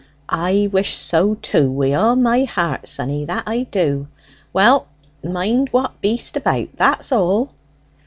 [0.33, 4.07] "I wish so too, wi' all my heart, sonny; that I do.
[4.51, 4.87] Well,
[5.23, 7.51] mind what beest about, that's all."